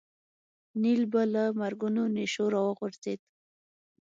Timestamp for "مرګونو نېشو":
1.59-2.45